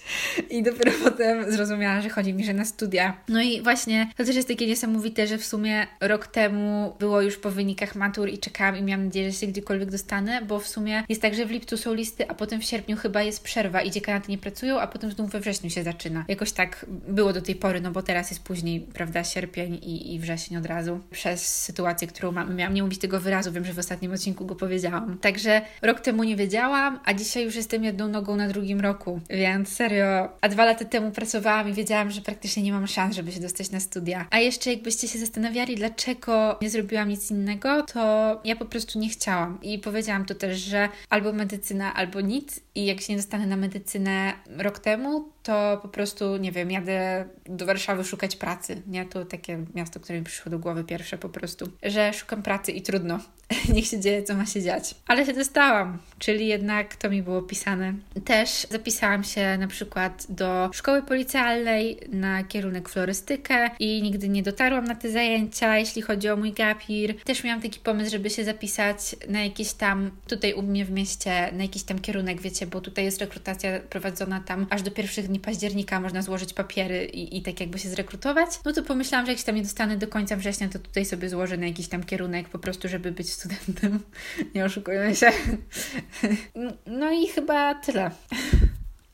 I 0.50 0.64
dopiero 0.64 0.92
potem 1.04 1.52
zrozumiała, 1.52 2.02
że 2.02 2.10
chodzi 2.10 2.34
mi, 2.34 2.44
że 2.46 2.54
na 2.54 2.66
studia. 2.66 3.18
No 3.28 3.42
i 3.42 3.62
właśnie 3.62 4.12
to 4.18 4.26
też 4.26 4.36
jest 4.36 4.48
takie 4.48 4.68
niesamowite, 4.68 5.28
że 5.28 5.38
w 5.38 5.46
sumie 5.46 5.88
rok 6.02 6.28
temu 6.28 6.96
było 7.00 7.22
już 7.22 7.38
po 7.38 7.52
wynikach 7.52 7.96
matur 7.96 8.30
i 8.30 8.38
czekałam 8.38 8.78
i 8.78 8.82
miałam 8.82 9.06
nadzieję, 9.06 9.32
że 9.32 9.38
się 9.38 9.48
gdziekolwiek 9.48 9.92
dostanę, 9.92 10.42
bo 10.42 10.60
w 10.60 10.68
sumie 10.68 11.04
jest 11.10 11.22
tak, 11.22 11.36
że 11.36 11.46
w 11.46 11.52
lipcu 11.52 11.78
są 11.78 11.94
listy, 11.94 12.30
a 12.30 12.34
potem 12.34 12.62
w 12.62 12.64
sierpniu 12.64 12.98
chyba 12.98 13.22
jest 13.22 13.44
przerwa 13.44 13.82
i 13.82 13.92
dziekanaty 13.92 14.32
nie 14.32 14.38
pracują, 14.38 14.80
a 14.80 14.88
potem 14.88 15.12
znów 15.12 15.30
we 15.32 15.40
wrześniu 15.40 15.70
się 15.70 15.84
zaczyna. 15.84 16.26
Jakoś 16.28 16.52
tak 16.52 16.86
było 17.08 17.34
do 17.34 17.42
tej 17.42 17.56
pory, 17.56 17.82
no 17.82 17.92
bo 17.92 18.02
teraz 18.02 18.30
jest 18.30 18.44
później, 18.44 18.80
prawda, 18.80 19.24
sierpień 19.24 19.74
i, 19.74 20.16
i 20.16 20.20
wrzesień 20.20 20.58
od 20.58 20.66
razu 20.66 21.00
przez 21.12 21.64
sytuację 21.64 21.99
sytuację, 22.00 22.08
którą 22.08 22.32
mamy. 22.32 22.56
Miałam 22.56 22.74
nie 22.74 22.84
mówić 22.84 23.00
tego 23.00 23.20
wyrazu, 23.20 23.52
wiem, 23.52 23.66
że 23.66 23.74
w 23.74 23.80
ostatnim 23.80 24.12
odcinku 24.12 24.46
go 24.46 24.56
powiedziałam. 24.56 25.18
Także 25.18 25.62
rok 25.82 26.00
temu 26.00 26.24
nie 26.24 26.36
wiedziałam, 26.36 27.00
a 27.06 27.14
dzisiaj 27.14 27.44
już 27.44 27.56
jestem 27.56 27.84
jedną 27.84 28.08
nogą 28.08 28.36
na 28.36 28.48
drugim 28.48 28.80
roku, 28.80 29.20
więc 29.30 29.70
serio. 29.70 30.30
A 30.42 30.50
dwa 30.50 30.66
lata 30.66 30.86
temu 30.86 31.12
pracowałam 31.12 31.70
i 31.70 31.74
wiedziałam, 31.74 32.12
że 32.12 32.22
praktycznie 32.22 32.64
nie 32.64 32.72
mam 32.72 32.88
szans, 32.88 33.16
żeby 33.16 33.32
się 33.32 33.40
dostać 33.40 33.72
na 33.72 33.80
studia. 33.80 34.28
A 34.32 34.40
jeszcze 34.40 34.74
jakbyście 34.74 35.08
się 35.08 35.20
zastanawiali, 35.20 35.76
dlaczego 35.76 36.58
nie 36.62 36.70
zrobiłam 36.70 37.10
nic 37.10 37.32
innego, 37.32 37.84
to 37.84 38.42
ja 38.44 38.56
po 38.56 38.66
prostu 38.66 39.00
nie 39.00 39.10
chciałam. 39.10 39.60
I 39.62 39.80
powiedziałam 39.80 40.26
to 40.26 40.36
też, 40.36 40.58
że 40.60 40.90
albo 41.10 41.34
medycyna, 41.34 41.94
albo 41.94 42.22
nic. 42.22 42.60
I 42.76 42.86
jak 42.86 43.02
się 43.02 43.14
nie 43.14 43.18
dostanę 43.18 43.48
na 43.48 43.58
medycynę 43.58 44.34
rok 44.58 44.80
temu, 44.80 45.30
to 45.44 45.80
po 45.82 45.88
prostu, 45.88 46.38
nie 46.38 46.52
wiem, 46.52 46.72
jadę 46.72 47.26
do 47.46 47.66
Warszawy 47.66 48.04
szukać 48.04 48.36
pracy. 48.36 48.82
Nie, 48.88 49.06
to 49.06 49.26
takie 49.26 49.66
miasto, 49.76 50.00
które 50.00 50.20
mi 50.20 50.26
przyszło 50.26 50.52
do 50.52 50.60
głowy 50.60 50.84
pierwsze 50.84 51.18
po 51.18 51.30
prostu, 51.30 51.70
że 51.84 52.14
szukam 52.14 52.44
pracy 52.44 52.72
i 52.72 52.82
trudno. 52.82 53.20
Niech 53.74 53.88
się 53.88 54.00
dzieje, 54.00 54.24
co 54.24 54.36
ma 54.36 54.46
się 54.46 54.62
dziać. 54.62 54.96
Ale 55.08 55.26
się 55.26 55.34
dostałam, 55.34 55.98
czyli 56.20 56.48
jednak 56.48 56.96
to 56.96 57.10
mi 57.10 57.24
było 57.24 57.42
pisane. 57.42 57.94
Też 58.26 58.68
zapisałam 58.70 59.24
się 59.24 59.58
na 59.58 59.68
przykład 59.68 60.26
do 60.30 60.70
szkoły 60.74 61.02
policjalnej 61.02 62.00
na 62.12 62.44
kierunek 62.44 62.90
florystykę 62.90 63.70
i 63.80 64.02
nigdy 64.02 64.30
nie 64.30 64.44
dotarłam 64.44 64.86
na 64.86 64.96
te 64.96 65.12
zajęcia, 65.12 65.78
jeśli 65.78 66.02
chodzi 66.02 66.30
o 66.30 66.36
mój 66.36 66.54
gapir. 66.54 67.24
Też 67.24 67.44
miałam 67.44 67.62
taki 67.62 67.80
pomysł, 67.80 68.12
żeby 68.12 68.30
się 68.30 68.44
zapisać 68.44 69.16
na 69.30 69.44
jakiś 69.44 69.74
tam, 69.74 70.12
tutaj 70.28 70.54
u 70.54 70.62
mnie 70.62 70.86
w 70.86 70.92
mieście, 70.92 71.50
na 71.54 71.64
jakiś 71.64 71.84
tam 71.84 72.00
kierunek, 72.00 72.42
wiecie, 72.42 72.68
bo 72.68 72.82
tutaj 72.82 73.06
jest 73.06 73.22
rekrutacja 73.22 73.80
prowadzona 73.80 74.40
tam 74.40 74.68
aż 74.70 74.82
do 74.82 74.92
pierwszych 74.92 75.29
dni 75.30 75.40
października 75.40 76.00
można 76.00 76.22
złożyć 76.22 76.54
papiery 76.54 77.06
i, 77.06 77.38
i 77.38 77.42
tak 77.42 77.60
jakby 77.60 77.80
się 77.80 77.90
zrekrutować. 77.90 78.50
No 78.66 78.74
to 78.74 78.84
pomyślałam, 78.84 79.26
że 79.26 79.32
jak 79.32 79.40
się 79.40 79.46
tam 79.46 79.56
nie 79.56 79.62
dostanę 79.62 79.98
do 79.98 80.08
końca 80.08 80.36
września, 80.36 80.70
to 80.70 80.80
tutaj 80.80 81.06
sobie 81.06 81.30
złożę 81.30 81.58
na 81.58 81.68
jakiś 81.68 81.88
tam 81.88 82.04
kierunek 82.04 82.50
po 82.50 82.60
prostu, 82.60 82.88
żeby 82.88 83.12
być 83.12 83.34
studentem. 83.34 84.00
Nie 84.56 84.66
oszukujmy 84.66 85.16
się. 85.16 85.32
No 86.86 87.12
i 87.12 87.28
chyba 87.28 87.76
tyle. 87.76 88.12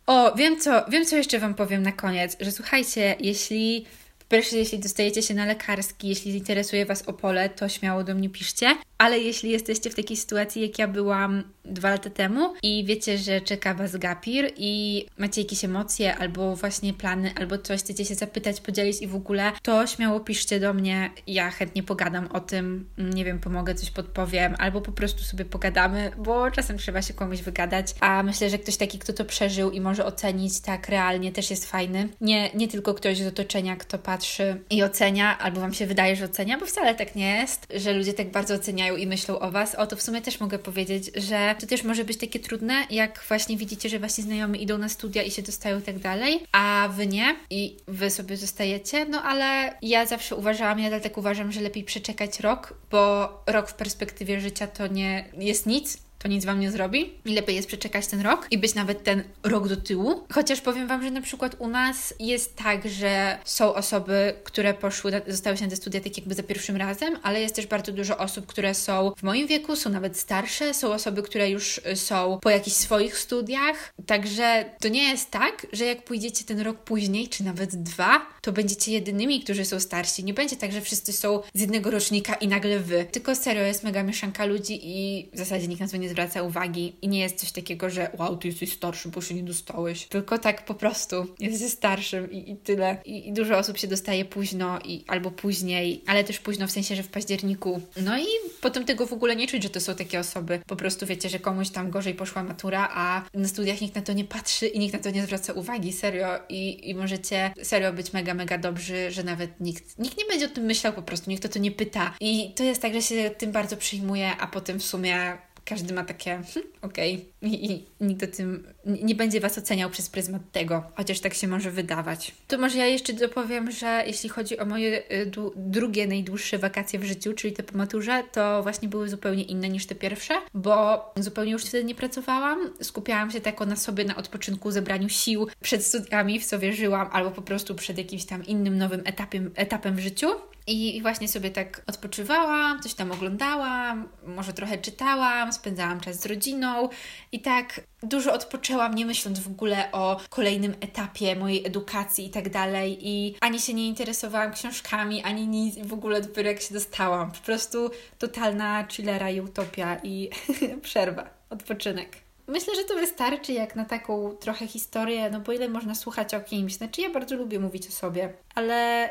O, 0.07 0.36
wiem 0.36 0.60
co, 0.60 0.86
wiem 0.89 1.05
co 1.05 1.17
jeszcze 1.17 1.39
Wam 1.39 1.53
powiem 1.53 1.84
na 1.84 1.91
koniec, 1.91 2.38
że 2.39 2.51
słuchajcie, 2.51 3.15
jeśli 3.19 3.86
pierwsze, 4.29 4.57
jeśli 4.57 4.79
dostajecie 4.79 5.22
się 5.22 5.34
na 5.34 5.45
lekarski, 5.45 6.07
jeśli 6.07 6.38
interesuje 6.38 6.86
Was 6.86 7.01
Opole, 7.01 7.50
to 7.50 7.69
śmiało 7.69 8.03
do 8.03 8.15
mnie 8.15 8.29
piszcie. 8.29 8.77
Ale 8.98 9.19
jeśli 9.19 9.50
jesteście 9.50 9.89
w 9.89 9.95
takiej 9.95 10.17
sytuacji, 10.17 10.62
jak 10.62 10.79
ja 10.79 10.88
byłam 10.88 11.43
dwa 11.65 11.89
lata 11.89 12.10
temu 12.10 12.53
i 12.63 12.86
wiecie, 12.86 13.17
że 13.17 13.41
czeka 13.41 13.74
Was 13.74 13.98
gapir 13.98 14.51
i 14.57 15.05
macie 15.17 15.41
jakieś 15.41 15.65
emocje 15.65 16.15
albo 16.15 16.55
właśnie 16.55 16.93
plany, 16.93 17.31
albo 17.36 17.57
coś 17.57 17.79
chcecie 17.79 18.05
się 18.05 18.15
zapytać, 18.15 18.62
podzielić 18.62 19.01
i 19.01 19.07
w 19.07 19.15
ogóle, 19.15 19.51
to 19.62 19.88
śmiało 19.88 20.19
piszcie 20.19 20.60
do 20.60 20.74
mnie. 20.74 21.12
Ja 21.27 21.51
chętnie 21.51 21.84
pogadam 21.84 22.27
o 22.27 22.39
tym, 22.39 22.89
nie 22.98 23.25
wiem, 23.25 23.39
pomogę, 23.39 23.75
coś 23.75 23.91
podpowiem, 23.91 24.55
albo 24.57 24.81
po 24.81 24.91
prostu 24.91 25.24
sobie 25.24 25.45
pogadamy, 25.45 26.12
bo 26.17 26.51
czasem 26.51 26.77
trzeba 26.77 27.01
się 27.01 27.13
komuś 27.13 27.41
wygadać. 27.41 27.95
A 28.00 28.24
myślę, 28.24 28.50
że 28.50 28.57
ktoś 28.57 28.77
taki, 28.77 29.00
kto 29.00 29.13
to 29.13 29.25
przeżył 29.25 29.72
i 29.72 29.81
może 29.81 30.05
ocenić 30.05 30.62
tak 30.62 30.89
realnie, 30.89 31.31
też 31.31 31.50
jest 31.51 31.65
fajny. 31.65 32.10
Nie, 32.22 32.50
nie 32.53 32.67
tylko 32.67 32.93
ktoś 32.93 33.17
z 33.17 33.27
otoczenia, 33.27 33.75
kto 33.75 33.98
patrzy 33.98 34.62
i 34.69 34.84
ocenia, 34.84 35.38
albo 35.38 35.62
Wam 35.62 35.74
się 35.74 35.86
wydaje, 35.88 36.15
że 36.15 36.25
ocenia, 36.25 36.57
bo 36.57 36.65
wcale 36.65 36.95
tak 36.95 37.15
nie 37.15 37.36
jest, 37.36 37.67
że 37.75 37.93
ludzie 37.93 38.13
tak 38.13 38.31
bardzo 38.31 38.53
oceniają 38.53 38.95
i 38.95 39.07
myślą 39.07 39.39
o 39.39 39.51
Was, 39.51 39.75
o 39.75 39.88
to 39.88 39.95
w 39.95 40.01
sumie 40.01 40.22
też 40.22 40.39
mogę 40.39 40.60
powiedzieć, 40.60 41.12
że 41.15 41.54
to 41.55 41.67
też 41.67 41.83
może 41.83 42.05
być 42.05 42.17
takie 42.17 42.39
trudne, 42.39 42.74
jak 42.89 43.24
właśnie 43.27 43.57
widzicie, 43.57 43.89
że 43.89 44.00
Wasi 44.00 44.21
znajomi 44.21 44.63
idą 44.63 44.77
na 44.77 44.89
studia 44.89 45.24
i 45.24 45.31
się 45.31 45.41
dostają 45.41 45.79
i 45.79 45.81
tak 45.81 46.00
dalej, 46.00 46.39
a 46.51 46.89
Wy 46.95 47.07
nie 47.07 47.35
i 47.50 47.77
Wy 47.88 48.09
sobie 48.09 48.38
zostajecie, 48.38 49.05
no 49.05 49.21
ale 49.21 49.77
ja 49.81 50.05
zawsze 50.05 50.35
uważałam, 50.35 50.79
ja 50.79 50.89
dlatego 50.89 51.21
uważam, 51.21 51.51
że 51.51 51.62
lepiej 51.62 51.83
przeczekać 51.83 52.39
rok, 52.39 52.74
bo 52.91 53.29
rok 53.47 53.69
w 53.69 53.74
perspektywie 53.74 54.41
życia 54.41 54.67
to 54.67 54.88
nie 54.88 55.25
jest 55.38 55.65
nic, 55.65 55.97
to 56.19 56.27
nic 56.27 56.45
Wam 56.45 56.60
nie 56.60 56.72
zrobi 56.72 57.13
i 57.25 57.34
lepiej 57.34 57.55
jest 57.55 57.67
przeczekać 57.67 58.07
ten 58.07 58.22
rok 58.22 58.48
i 58.51 58.57
być 58.57 58.75
nawet 58.75 59.03
ten 59.03 59.24
rok 59.43 59.67
do 59.67 59.77
tyłu. 59.77 60.24
Chociaż 60.34 60.62
powiem 60.62 60.88
Wam, 60.88 61.03
że 61.03 61.12
na 61.12 61.22
przykład 61.22 61.55
u 61.60 61.67
nas 61.67 62.13
jest 62.19 62.55
tak, 62.55 62.89
że 62.89 63.38
są 63.45 63.74
osoby, 63.74 64.34
które 64.43 64.74
poszły, 64.74 65.22
zostały 65.27 65.57
się 65.57 65.63
na 65.63 65.69
te 65.69 65.75
studia 65.75 66.01
tak 66.01 66.17
jakby 66.17 66.36
za 66.36 66.43
pierwszym 66.43 66.75
razem, 66.75 67.19
ale 67.24 67.41
jest 67.41 67.55
też 67.55 67.67
bardzo 67.67 67.91
dużo 67.91 68.17
osób, 68.17 68.45
które 68.45 68.74
są 68.74 69.12
w 69.17 69.24
moim 69.24 69.48
wieku, 69.48 69.75
są 69.75 69.89
nawet 69.89 70.17
starsze, 70.17 70.74
są 70.74 70.93
osoby, 70.93 71.24
które 71.24 71.50
już 71.50 71.77
y, 71.77 71.95
są 71.95 72.39
po 72.41 72.50
jakichś 72.50 72.77
swoich 72.77 73.17
studiach, 73.17 73.93
także 74.05 74.65
to 74.79 74.88
nie 74.88 75.03
jest 75.03 75.31
tak, 75.31 75.67
że 75.74 75.86
jak 75.86 76.03
pójdziecie 76.03 76.45
ten 76.45 76.60
rok 76.60 76.77
później, 76.77 77.27
czy 77.27 77.43
nawet 77.43 77.75
dwa, 77.75 78.25
to 78.41 78.51
będziecie 78.51 78.91
jedynymi, 78.91 79.43
którzy 79.43 79.65
są 79.65 79.79
starsi. 79.79 80.24
Nie 80.24 80.34
będzie 80.34 80.55
tak, 80.55 80.72
że 80.72 80.81
wszyscy 80.81 81.13
są 81.13 81.41
z 81.53 81.62
jednego 81.62 81.91
rocznika 81.91 82.34
i 82.34 82.48
nagle 82.48 82.79
Wy. 82.79 83.05
Tylko 83.12 83.36
serio 83.36 83.63
jest 83.63 83.84
mega 83.84 84.03
mieszanka 84.03 84.45
ludzi 84.45 84.79
i 84.84 85.29
w 85.34 85.38
zasadzie 85.38 85.67
nikt 85.67 85.81
na 85.81 85.88
to 85.88 85.98
nie 85.98 86.10
zwraca 86.15 86.43
uwagi 86.43 86.95
i 87.01 87.07
nie 87.07 87.19
jest 87.19 87.36
coś 87.36 87.51
takiego, 87.51 87.89
że 87.89 88.12
wow, 88.17 88.38
ty 88.38 88.48
jesteś 88.48 88.74
starszy, 88.74 89.10
bo 89.10 89.22
się 89.22 89.36
nie 89.36 89.43
dostałeś. 89.43 90.05
Tylko 90.05 90.38
tak 90.38 90.65
po 90.65 90.74
prostu 90.74 91.27
jesteś 91.39 91.72
starszym 91.72 92.31
i, 92.31 92.51
i 92.51 92.55
tyle. 92.55 92.98
I, 93.05 93.27
I, 93.27 93.34
dużo 93.34 93.57
osób 93.57 93.77
się 93.77 93.88
dostaje 93.88 94.25
późno 94.25 94.79
i 94.86 95.03
albo 95.07 95.31
później, 95.31 96.01
ale 96.07 96.24
też 96.24 96.39
późno 96.39 96.67
w 96.67 96.72
sensie, 96.72 96.95
że 96.95 97.03
w 97.03 97.07
październiku. 97.07 97.81
No 98.01 98.19
i 98.19 98.25
potem 98.62 98.86
tego 98.86 99.05
w 99.05 99.13
ogóle 99.13 99.36
nie 99.36 99.48
czuć, 99.48 99.63
że 99.63 99.69
to 99.69 99.79
są 99.79 99.95
takie 99.95 100.19
osoby. 100.19 100.60
Po 100.67 100.75
prostu 100.75 101.05
wiecie, 101.05 101.29
że 101.29 101.39
komuś 101.39 101.69
tam 101.69 101.89
gorzej 101.89 102.13
poszła 102.13 102.43
matura, 102.43 102.89
a 102.91 103.22
na 103.34 103.48
studiach 103.48 103.81
nikt 103.81 103.95
na 103.95 104.01
to 104.01 104.13
nie 104.13 104.24
patrzy 104.24 104.67
i 104.67 104.79
nikt 104.79 104.93
na 104.93 105.00
to 105.00 105.10
nie 105.10 105.24
zwraca 105.24 105.53
uwagi, 105.53 105.93
serio. 105.93 106.27
I, 106.50 106.89
i 106.89 106.95
możecie 106.95 107.51
serio 107.63 107.93
być 107.93 108.13
mega, 108.13 108.34
mega 108.34 108.57
dobrzy, 108.57 109.12
że 109.12 109.24
nawet 109.24 109.60
nikt, 109.60 110.00
nikt 110.00 110.17
nie 110.17 110.25
będzie 110.25 110.45
o 110.45 110.50
tym 110.50 110.63
myślał 110.63 110.93
po 110.93 111.01
prostu, 111.01 111.29
nikt 111.29 111.45
o 111.45 111.50
to 111.50 111.60
nie 111.60 111.72
pyta. 111.72 112.13
I 112.19 112.53
to 112.55 112.63
jest 112.63 112.81
tak, 112.81 112.93
że 112.93 113.01
się 113.01 113.31
tym 113.38 113.51
bardzo 113.51 113.77
przyjmuje, 113.77 114.38
a 114.38 114.48
potem 114.48 114.79
w 114.79 114.84
sumie 114.84 115.38
każdy 115.65 115.93
ma 115.93 116.03
takie 116.03 116.38
hm, 116.38 116.63
okej 116.81 117.15
okay. 117.15 117.34
I, 117.45 117.71
I, 117.71 117.85
nikt 118.01 118.23
o 118.23 118.27
tym 118.27 118.67
nie 118.85 119.15
będzie 119.15 119.39
Was 119.39 119.57
oceniał 119.57 119.89
przez 119.89 120.09
pryzmat 120.09 120.41
tego, 120.51 120.83
chociaż 120.95 121.19
tak 121.19 121.33
się 121.33 121.47
może 121.47 121.71
wydawać. 121.71 122.31
To 122.47 122.57
może 122.57 122.77
ja 122.77 122.85
jeszcze 122.85 123.13
dopowiem, 123.13 123.71
że 123.71 124.03
jeśli 124.07 124.29
chodzi 124.29 124.59
o 124.59 124.65
moje 124.65 125.11
y, 125.11 125.31
drugie 125.55 126.07
najdłuższe 126.07 126.57
wakacje 126.57 126.99
w 126.99 127.03
życiu, 127.03 127.33
czyli 127.33 127.53
te 127.53 127.63
po 127.63 127.77
maturze, 127.77 128.23
to 128.31 128.63
właśnie 128.63 128.87
były 128.87 129.09
zupełnie 129.09 129.43
inne 129.43 129.69
niż 129.69 129.85
te 129.85 129.95
pierwsze, 129.95 130.33
bo 130.53 131.05
zupełnie 131.15 131.51
już 131.51 131.65
wtedy 131.65 131.83
nie 131.83 131.95
pracowałam, 131.95 132.59
skupiałam 132.81 133.31
się 133.31 133.41
tylko 133.41 133.65
na 133.65 133.75
sobie, 133.75 134.05
na 134.05 134.15
odpoczynku, 134.15 134.71
zebraniu 134.71 135.09
sił 135.09 135.47
przed 135.61 135.85
studiami, 135.85 136.39
w 136.39 136.45
co 136.45 136.59
wierzyłam, 136.59 137.09
albo 137.11 137.31
po 137.31 137.41
prostu 137.41 137.75
przed 137.75 137.97
jakimś 137.97 138.25
tam 138.25 138.45
innym 138.45 138.77
nowym 138.77 139.01
etapem, 139.05 139.51
etapem 139.55 139.95
w 139.95 139.99
życiu. 139.99 140.27
I 140.67 141.01
właśnie 141.01 141.27
sobie 141.27 141.51
tak 141.51 141.81
odpoczywałam, 141.87 142.81
coś 142.81 142.93
tam 142.93 143.11
oglądałam, 143.11 144.07
może 144.27 144.53
trochę 144.53 144.77
czytałam, 144.77 145.53
spędzałam 145.53 145.99
czas 145.99 146.21
z 146.21 146.25
rodziną 146.25 146.89
i 147.36 147.39
tak 147.39 147.82
dużo 148.04 148.34
odpoczęłam, 148.34 148.96
nie 148.96 149.06
myśląc 149.06 149.39
w 149.39 149.48
ogóle 149.48 149.92
o 149.92 150.20
kolejnym 150.30 150.75
etapie 150.82 151.36
mojej 151.36 151.68
edukacji 151.68 152.25
i 152.25 152.30
tak 152.30 152.50
dalej. 152.50 152.98
I 153.01 153.36
ani 153.42 153.60
się 153.60 153.74
nie 153.74 153.88
interesowałam 153.88 154.54
książkami, 154.54 155.24
ani 155.24 155.48
nic, 155.48 155.80
w 155.80 155.94
ogóle 155.94 156.22
dopiero 156.22 156.50
jak 156.50 156.62
się 156.62 156.74
dostałam. 156.74 157.32
Po 157.32 157.39
prostu 157.39 157.92
totalna 158.20 158.88
chillera 158.92 159.30
i 159.30 159.42
utopia 159.42 159.98
i 160.04 160.30
przerwa, 160.82 161.30
odpoczynek. 161.50 162.18
Myślę, 162.48 162.75
że 162.75 162.84
to 162.84 162.96
wystarczy 162.96 163.54
jak 163.54 163.75
na 163.75 163.86
taką 163.86 164.36
trochę 164.36 164.68
historię, 164.68 165.30
no 165.30 165.39
bo 165.39 165.51
ile 165.51 165.70
można 165.70 165.96
słuchać 165.96 166.34
o 166.34 166.42
kimś. 166.42 166.74
Znaczy 166.74 167.01
ja 167.01 167.10
bardzo 167.10 167.36
lubię 167.36 167.60
mówić 167.60 167.88
o 167.88 167.92
sobie, 167.92 168.34
ale 168.56 169.10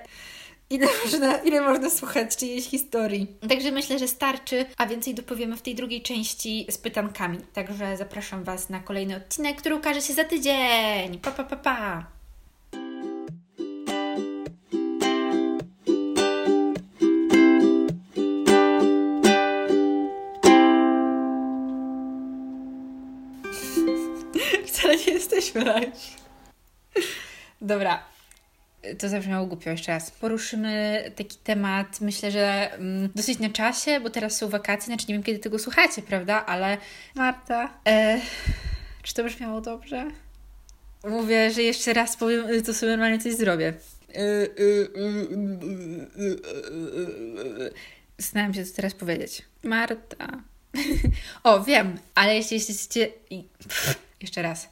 ile 0.71 0.87
można, 1.05 1.37
ile 1.37 1.61
można 1.61 1.91
słuchać 1.91 2.37
czyjejś 2.37 2.69
historii. 2.69 3.27
Także 3.49 3.73
myślę, 3.73 3.99
że 3.99 4.09
starczy, 4.09 4.67
a 4.77 4.87
więcej 4.87 5.15
dopowiemy 5.15 5.57
w 5.57 5.63
tej 5.63 5.75
drugiej 5.75 6.03
części 6.03 6.67
z 6.71 6.79
pytankami. 6.79 7.39
Także 7.53 7.97
zapraszam 7.97 8.45
Was 8.45 8.71
na 8.71 8.81
kolejny 8.81 9.17
odcinek, 9.17 9.57
który 9.57 9.75
ukaże 9.75 10.01
się 10.01 10.13
za 10.13 10.25
tydzień. 10.25 11.19
Pa, 11.19 11.31
pa, 11.31 11.45
pa, 11.45 11.57
pa. 11.57 12.07
Wcale 24.67 24.97
nie 24.97 25.13
jesteśmy. 25.13 25.93
Dobra, 27.61 28.14
to 28.99 29.09
zabrzmiało 29.09 29.47
głupio 29.47 29.71
jeszcze 29.71 29.93
raz. 29.93 30.11
Poruszymy 30.11 31.05
taki 31.17 31.39
temat, 31.39 32.01
myślę, 32.01 32.31
że 32.31 32.73
mm, 32.73 33.11
dosyć 33.15 33.39
na 33.39 33.51
czasie, 33.51 34.01
bo 34.01 34.11
teraz 34.11 34.37
są 34.37 34.49
wakacje, 34.49 34.87
znaczy 34.87 35.07
nie 35.09 35.15
wiem, 35.15 35.23
kiedy 35.23 35.39
tego 35.39 35.59
słuchacie, 35.59 36.03
prawda? 36.03 36.47
Ale 36.47 36.79
Marta, 37.15 37.79
e, 37.89 38.21
czy 39.03 39.15
to 39.15 39.25
brzmiało 39.25 39.61
dobrze? 39.61 40.11
Mówię, 41.05 41.51
że 41.51 41.63
jeszcze 41.63 41.93
raz 41.93 42.17
powiem, 42.17 42.63
to 42.63 42.75
sobie 42.75 42.91
normalnie 42.91 43.19
coś 43.19 43.35
zrobię. 43.35 43.75
Zastanawiam 48.19 48.55
się, 48.55 48.65
co 48.65 48.77
teraz 48.77 48.95
powiedzieć. 48.95 49.43
Marta. 49.63 50.43
o, 51.45 51.65
wiem, 51.65 51.99
ale 52.15 52.35
jeśli 52.35 52.57
jesteście... 52.57 53.09
Jeszcze 54.21 54.43
raz. 54.43 54.69